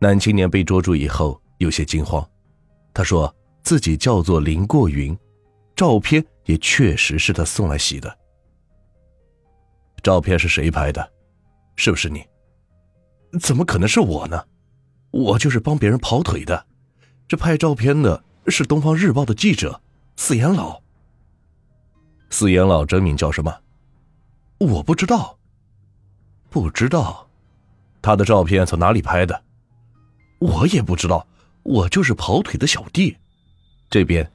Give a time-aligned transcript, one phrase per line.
[0.00, 2.24] 男青年被捉住以后有些惊慌，
[2.94, 5.16] 他说自己叫做林过云，
[5.74, 8.18] 照片也确实是他送来洗的。
[10.02, 11.12] 照片是谁拍的？
[11.74, 12.24] 是不是你？
[13.40, 14.44] 怎么可能是我呢？
[15.10, 16.66] 我就是帮别人跑腿的。
[17.26, 19.80] 这拍照片的是《东方日报》的记者
[20.16, 20.80] 四眼老。
[22.30, 23.60] 四眼老真名叫什么？
[24.60, 25.38] 我不知道。
[26.48, 27.28] 不知道，
[28.00, 29.42] 他的照片从哪里拍的？
[30.38, 31.26] 我也不知道。
[31.62, 33.16] 我就是跑腿的小弟。
[33.90, 34.30] 这边，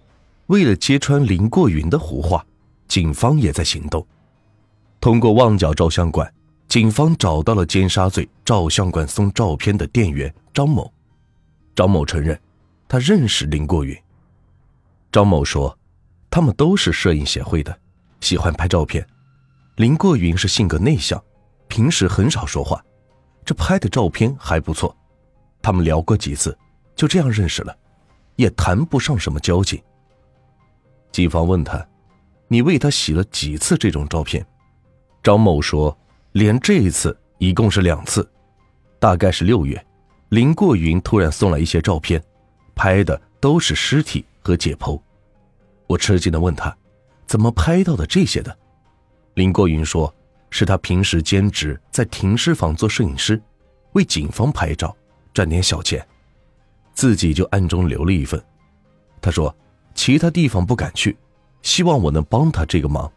[0.47, 2.45] 为了揭穿林过云的胡话，
[2.87, 4.05] 警方也在行动。
[5.01, 6.31] 通过旺角照相馆，
[6.67, 10.91] 警方找到了尖沙咀照相馆送照片的店员张某。
[11.75, 12.39] 张某承认。
[12.87, 13.97] 他认识林过云。
[15.11, 15.75] 张某说，
[16.29, 17.75] 他们都是摄影协会的，
[18.21, 19.03] 喜欢拍照片。
[19.77, 21.19] 林过云是性格内向，
[21.67, 22.83] 平时很少说话，
[23.43, 24.95] 这拍的照片还不错。
[25.63, 26.55] 他们聊过几次，
[26.93, 27.75] 就这样认识了，
[28.35, 29.81] 也谈不上什么交情。
[31.11, 31.83] 警方问他
[32.49, 34.45] ：“你为他洗了几次这种照片？”
[35.23, 35.97] 张某说
[36.33, 38.29] ：“连这一次一共是两次，
[38.99, 39.83] 大概是六月，
[40.29, 42.21] 林过云突然送来一些照片。”
[42.75, 44.99] 拍的都是尸体和解剖，
[45.85, 46.75] 我吃惊的问他，
[47.27, 48.57] 怎么拍到的这些的？
[49.35, 50.13] 林过云说，
[50.49, 53.39] 是他平时兼职在停尸房做摄影师，
[53.93, 54.93] 为警方拍照
[55.33, 56.05] 赚点小钱，
[56.93, 58.43] 自己就暗中留了一份。
[59.21, 59.55] 他说，
[59.95, 61.17] 其他地方不敢去，
[61.61, 63.11] 希望我能帮他这个忙。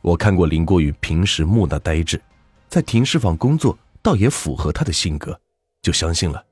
[0.00, 2.20] 我看过林国宇平时木讷呆滞，
[2.68, 5.38] 在停尸房工作倒也符合他的性格，
[5.82, 6.44] 就相信了。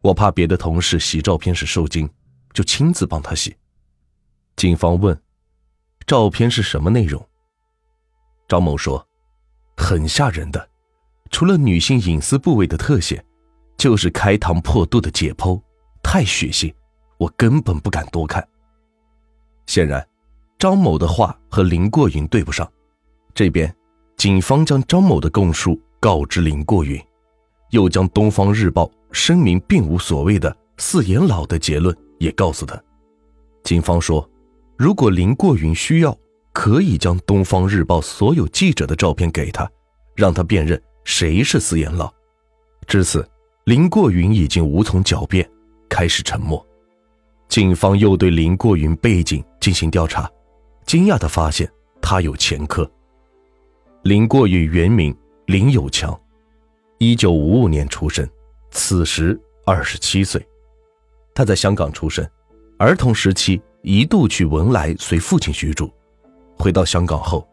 [0.00, 2.08] 我怕别的同事洗照片时受惊，
[2.52, 3.56] 就亲自帮他洗。
[4.56, 5.18] 警方问
[6.06, 7.26] ：“照片是什么内容？”
[8.46, 9.04] 张某说
[9.78, 10.68] ：“很吓人的，
[11.30, 13.24] 除了女性隐私部位的特写，
[13.76, 15.60] 就是开膛破肚的解剖，
[16.02, 16.72] 太血腥，
[17.18, 18.46] 我根本不敢多看。”
[19.66, 20.06] 显然，
[20.58, 22.70] 张某的话和林过云对不上。
[23.34, 23.74] 这边，
[24.16, 27.02] 警方将张某的供述告知林过云，
[27.70, 28.84] 又将《东方日报》。
[29.12, 32.76] 声明并无所谓的四眼老的结论也告诉他，
[33.62, 34.28] 警方说，
[34.76, 36.18] 如果林过云需要，
[36.52, 39.70] 可以将《东方日报》所有记者的照片给他，
[40.16, 42.12] 让他辨认谁是四眼老。
[42.88, 43.24] 至此，
[43.64, 45.48] 林过云已经无从狡辩，
[45.88, 46.64] 开始沉默。
[47.48, 50.30] 警方又对林过云背景进行调查，
[50.84, 51.66] 惊讶地发现
[52.02, 52.88] 他有前科。
[54.02, 55.16] 林过云原名
[55.46, 56.14] 林有强，
[56.98, 58.28] 一九五五年出生。
[58.70, 60.46] 此时二十七岁，
[61.34, 62.28] 他在香港出生，
[62.78, 65.90] 儿童时期一度去文莱随父亲居住。
[66.58, 67.48] 回到香港后，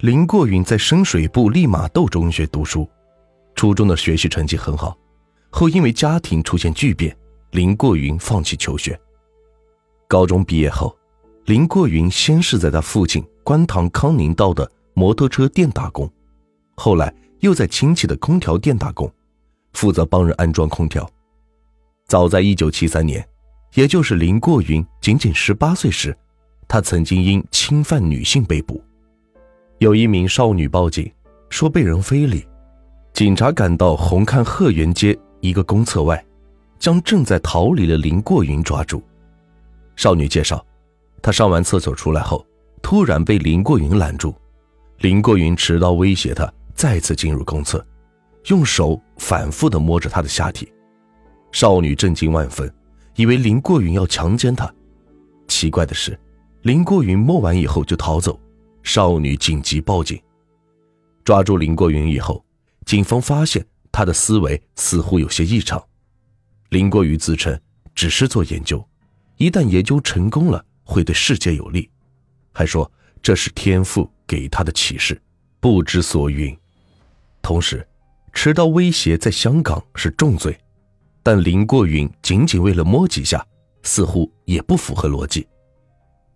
[0.00, 2.86] 林过云在深水埗利玛窦中学读书，
[3.54, 4.94] 初中的学习成绩很好。
[5.52, 7.14] 后因为家庭出现巨变，
[7.50, 8.98] 林过云放弃求学。
[10.08, 10.96] 高中毕业后，
[11.44, 16.10] 林过云先是在他父亲观塘康宁道的摩托车店打工，
[16.74, 19.12] 后来又在亲戚的空调店打工。
[19.74, 21.08] 负责帮人安装空调。
[22.06, 23.26] 早在一九七三年，
[23.74, 26.16] 也就是林过云仅仅十八岁时，
[26.66, 28.82] 他曾经因侵犯女性被捕。
[29.78, 31.10] 有一名少女报警
[31.48, 32.46] 说被人非礼，
[33.12, 36.24] 警察赶到红磡鹤园街一个公厕外，
[36.78, 39.02] 将正在逃离的林过云抓住。
[39.96, 40.64] 少女介绍，
[41.20, 42.46] 她上完厕所出来后，
[42.80, 44.32] 突然被林过云拦住，
[44.98, 47.84] 林过云持刀威胁她再次进入公厕。
[48.46, 50.72] 用手反复的摸着她的下体，
[51.50, 52.72] 少女震惊万分，
[53.16, 54.72] 以为林过云要强奸她。
[55.48, 56.16] 奇怪的是，
[56.62, 58.38] 林过云摸完以后就逃走，
[58.84, 60.20] 少女紧急报警。
[61.24, 62.44] 抓住林过云以后，
[62.86, 65.80] 警方发现他的思维似乎有些异常。
[66.70, 67.56] 林过云自称
[67.94, 68.84] 只是做研究，
[69.36, 71.88] 一旦研究成功了会对世界有利，
[72.50, 72.90] 还说
[73.22, 75.20] 这是天赋给他的启示，
[75.60, 76.56] 不知所云。
[77.42, 77.86] 同时。
[78.34, 80.58] 持刀威胁在香港是重罪，
[81.22, 83.46] 但林过云仅仅为了摸几下，
[83.82, 85.46] 似乎也不符合逻辑。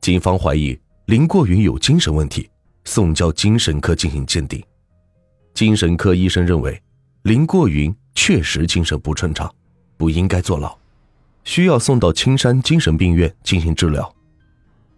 [0.03, 2.51] 警方怀疑林过云有精神问题，
[2.85, 4.63] 送交精神科进行鉴定。
[5.55, 6.79] 精神科医生认为
[7.27, 9.53] 林过云确实精神不正常，
[9.97, 10.79] 不应该坐牢，
[11.43, 14.15] 需要送到青山精神病院进行治疗。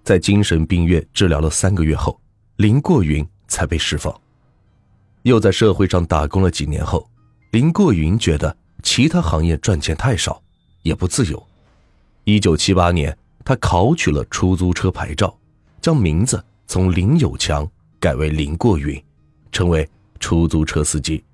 [0.04, 2.20] 在精神病院治疗了三个月后，
[2.56, 4.14] 林过云才被释放。
[5.22, 7.08] 又在社会上打工了几年后，
[7.52, 10.42] 林过云觉得其他行业赚钱太少，
[10.82, 11.42] 也不自由。
[12.24, 15.34] 一九七八年，他考取了出租车牌照，
[15.80, 17.66] 将名字从林有强
[17.98, 19.02] 改为林过云，
[19.50, 19.88] 成为
[20.20, 21.24] 出租车司机。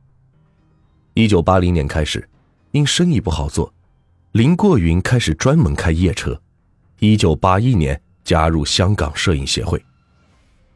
[1.16, 2.28] 一九八零年开始，
[2.72, 3.72] 因生意不好做，
[4.32, 6.36] 林过云开始专门开夜车。
[6.98, 9.80] 一九八一年加入香港摄影协会。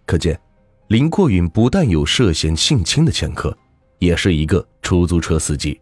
[0.07, 0.39] 可见，
[0.87, 3.57] 林过云不但有涉嫌性侵的前科，
[3.99, 5.81] 也是一个出租车司机，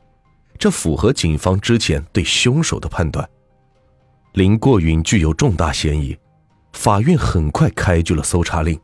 [0.58, 3.28] 这符合警方之前对凶手的判断。
[4.32, 6.16] 林过云具有重大嫌疑，
[6.72, 8.80] 法院很快开具了搜查令。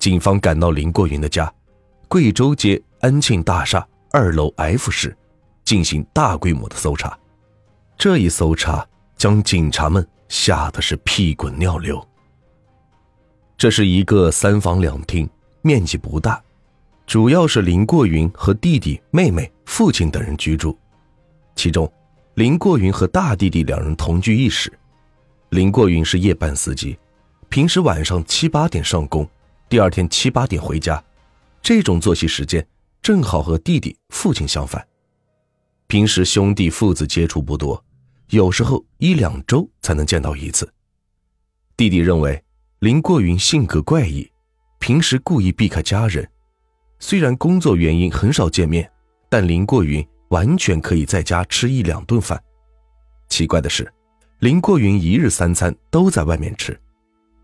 [0.00, 1.52] 警方赶到林过云的家，
[2.08, 5.16] 贵州街安庆大厦二楼 F 室，
[5.64, 7.18] 进行大规模的搜查。
[7.96, 12.02] 这一搜查将警察们吓得是屁滚尿流。
[13.56, 15.28] 这是一个三房两厅，
[15.62, 16.40] 面积不大，
[17.06, 20.78] 主要是林过云和弟弟、妹妹、父亲等人居住。
[21.56, 21.92] 其中，
[22.34, 24.72] 林过云和大弟弟两人同居一室。
[25.50, 26.96] 林过云是夜班司机，
[27.48, 29.28] 平时晚上七八点上工，
[29.68, 31.02] 第二天七八点回家，
[31.60, 32.64] 这种作息时间
[33.08, 34.86] 正好和弟弟、父亲相反。
[35.86, 37.82] 平时兄弟父子接触不多，
[38.28, 40.70] 有时候一两周才能见到一次。
[41.74, 42.44] 弟弟认为。
[42.80, 44.30] 林过云性格怪异，
[44.78, 46.28] 平时故意避开家人。
[46.98, 48.88] 虽然工作原因很少见面，
[49.30, 52.38] 但林过云完全可以在家吃一两顿饭。
[53.30, 53.90] 奇怪的是，
[54.40, 56.78] 林过云一日三餐都在外面吃，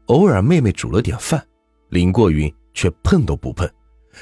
[0.08, 1.42] 偶尔妹妹煮了点饭，
[1.88, 3.66] 林过云却碰都不碰，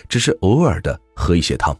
[0.08, 1.76] 只是偶尔的喝一些汤。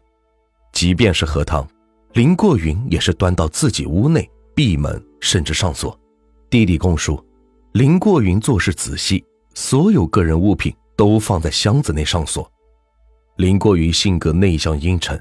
[0.73, 1.67] 即便是喝汤，
[2.13, 5.99] 林过云也是端到自己屋内，闭门甚至上锁。
[6.49, 7.23] 弟弟供述。
[7.73, 9.25] 林过云做事仔细，
[9.55, 12.51] 所有个人物品都放在箱子内上锁。
[13.37, 15.19] 林过云性格内向阴沉，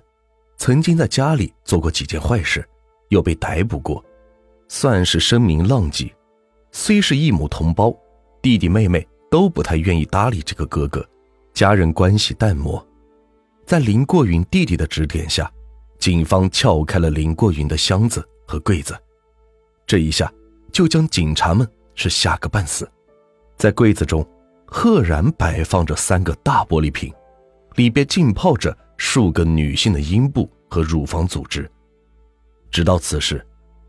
[0.57, 2.67] 曾经在家里做过几件坏事，
[3.07, 4.03] 又被逮捕过，
[4.67, 6.13] 算是声名浪迹。
[6.73, 7.95] 虽是一母同胞，
[8.41, 11.05] 弟弟妹妹都不太愿意搭理这个哥哥，
[11.53, 12.85] 家人关系淡漠。
[13.71, 15.49] 在林过云弟弟的指点下，
[15.97, 18.93] 警方撬开了林过云的箱子和柜子，
[19.87, 20.29] 这一下
[20.73, 21.65] 就将警察们。
[21.95, 22.91] 是吓个半死，
[23.55, 24.27] 在柜子中，
[24.65, 27.13] 赫然摆放着三个大玻璃瓶，
[27.75, 31.71] 里边浸泡着数个女性的阴部和乳房组织。
[32.71, 33.41] 直到此时，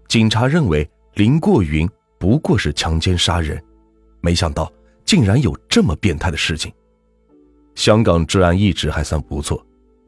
[0.06, 1.90] 警察认为林过云
[2.20, 3.60] 不过是强奸杀人，
[4.20, 4.72] 没想到
[5.04, 6.72] 竟然有这么变态的事情。
[7.74, 9.60] 香港治安一直还算不错，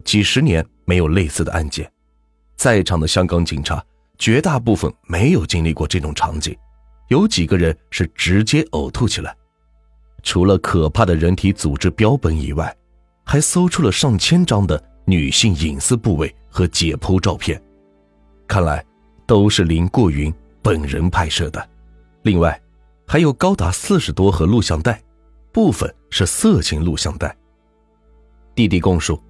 [0.04, 1.90] 几十年没有类似的案件，
[2.56, 3.84] 在场的香港警察
[4.18, 6.56] 绝大部分没有经历过这种场景。
[7.08, 9.34] 有几个人是直接呕吐起来，
[10.22, 12.74] 除了可怕的人体组织标本以外，
[13.24, 17.60] 还搜出了上千张的女性隐私部位和解剖照片，
[18.46, 18.84] 看来
[19.26, 21.68] 都是林过云本人拍摄的。
[22.22, 22.58] 另外，
[23.06, 25.02] 还有高达四十多盒录像带，
[25.52, 27.36] 部分是色情录像带。
[28.54, 29.22] 弟弟供述，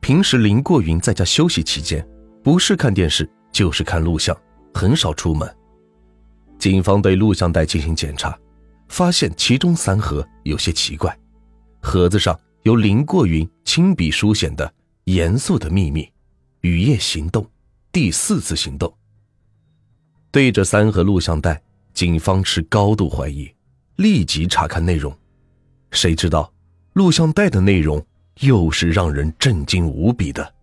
[0.00, 2.06] 平时林过云在家休息期间，
[2.42, 4.36] 不是看电视就是看录像，
[4.72, 5.56] 很少出门。
[6.58, 8.38] 警方对录像带进行检查，
[8.88, 11.16] 发现其中三盒有些奇怪，
[11.80, 14.72] 盒子上有林过云亲笔书写的
[15.04, 16.08] “严肃的秘密”，
[16.62, 17.44] 雨夜行动，
[17.90, 18.92] 第四次行动。
[20.30, 21.60] 对着三盒录像带，
[21.92, 23.50] 警方持高度怀疑，
[23.96, 25.12] 立即查看内容。
[25.90, 26.52] 谁知道，
[26.92, 28.04] 录像带的内容
[28.40, 30.54] 又是让人震惊无比的。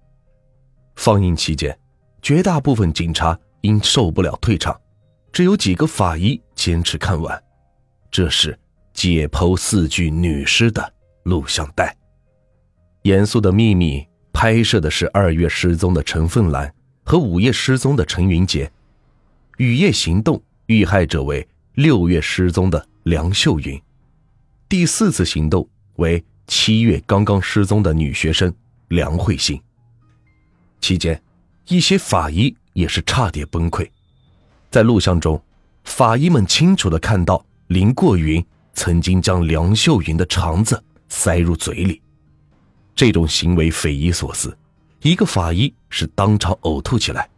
[0.95, 1.77] 放映期间，
[2.21, 4.79] 绝大部分警察因受不了退场。
[5.31, 7.43] 只有几个法医坚持看完，
[8.11, 8.57] 这是
[8.93, 10.93] 解剖四具女尸的
[11.23, 11.95] 录像带。
[13.01, 16.71] 严肃的秘密拍摄的是二月失踪的陈凤兰
[17.03, 18.71] 和五月失踪的陈云杰，
[19.57, 23.81] 雨夜行动遇害者为六月失踪的梁秀云，
[24.69, 28.53] 第四次行动为七月刚刚失踪的女学生
[28.89, 29.59] 梁慧欣。
[30.81, 31.21] 期间，
[31.67, 33.89] 一些法医也是差点崩溃。
[34.69, 35.41] 在录像中，
[35.83, 42.01] 法医们清楚的看到林过云曾经将梁秀云的肠子塞入嘴里，
[42.95, 44.55] 这种行为匪夷所思。
[45.01, 47.29] 一个法医是当场呕吐起来，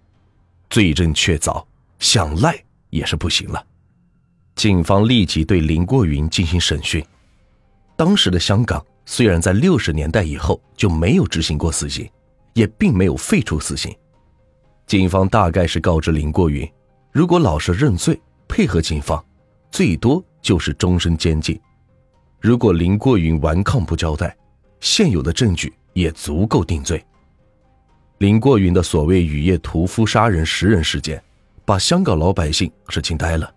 [0.69, 1.63] 罪证确凿，
[1.99, 2.57] 想赖
[2.89, 3.65] 也是不行了。
[4.55, 7.05] 警方立即对林过云进行审讯。
[7.97, 12.09] 当时的香港虽然在六十年代以后就没有执行过死刑，
[12.53, 13.95] 也并没有废除死刑。
[14.87, 16.67] 警方大概是告知林过云。
[17.11, 19.23] 如果老实认罪，配合警方，
[19.71, 21.59] 最多就是终身监禁。
[22.41, 24.35] 如果林过云顽抗不交代，
[24.79, 27.03] 现有的证据也足够定罪。
[28.19, 31.21] 林过云的所谓雨夜屠夫杀人十人事件，
[31.63, 33.51] 把香港老百姓是惊呆了。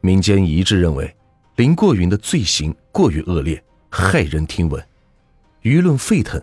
[0.00, 1.14] 民间一致认为，
[1.56, 4.82] 林过云的罪行过于恶劣，骇人听闻，
[5.62, 6.40] 舆论沸腾，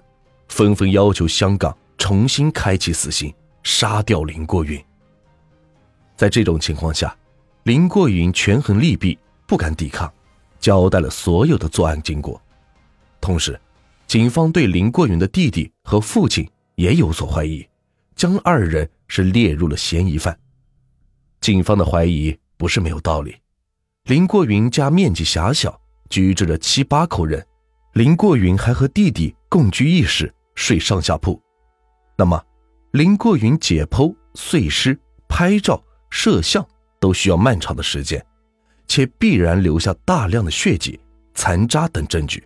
[0.50, 4.84] 纷纷要求香港重新开启死刑，杀掉林过云。
[6.18, 7.16] 在这种情况下，
[7.64, 10.12] 林过云权衡利弊，不敢抵抗，
[10.60, 12.40] 交代了所有的作案经过。
[13.22, 13.60] 同时，
[14.08, 17.66] 警方对林过云的弟弟和父亲也有所怀疑，
[18.16, 20.38] 将二人是列入了嫌疑犯。
[21.40, 23.38] 警方的怀疑不是没有道理。
[24.04, 27.46] 林过云家面积狭小，居住着七八口人，
[27.94, 31.42] 林过云还和弟弟共居一室，睡上下铺。
[32.18, 32.42] 那么，
[32.92, 34.98] 林过云解剖、碎尸、
[35.28, 36.66] 拍照、摄像
[37.00, 38.24] 都需要漫长的时间，
[38.88, 41.00] 且必然留下大量的血迹、
[41.34, 42.44] 残渣等证据。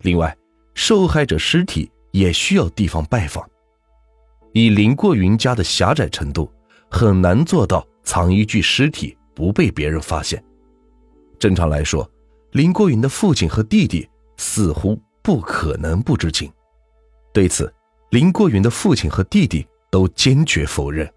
[0.00, 0.36] 另外，
[0.74, 3.48] 受害者尸体也需要地方拜访。
[4.52, 6.52] 以林过云家的狭窄程度，
[6.90, 10.42] 很难做到藏一具尸体不被别人发现。
[11.38, 12.08] 正常来说，
[12.54, 16.48] 林国云的父亲和弟弟似乎不可能不知情。
[17.32, 17.74] 对此，
[18.10, 21.12] 林国云的父亲和弟弟都坚决否认。